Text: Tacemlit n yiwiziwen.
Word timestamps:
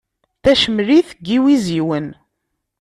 Tacemlit 0.43 1.09
n 1.13 1.19
yiwiziwen. 1.27 2.07